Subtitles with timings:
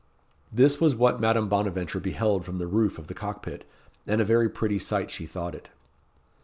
[0.51, 3.69] This was what Madame Bonaventure beheld from the roof of the cock pit,
[4.07, 5.69] and a very pretty sight she thought it.